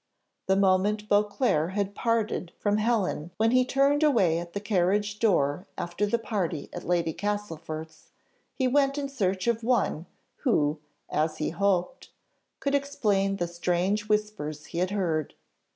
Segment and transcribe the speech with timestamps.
[0.47, 5.67] The moment Beauclerc had parted from Helen when he turned away at the carriage door
[5.77, 8.07] after the party at Lady Castlefort's
[8.55, 12.09] he went in search of one, who, as he hoped,
[12.59, 15.35] could explain the strange whispers he had heard.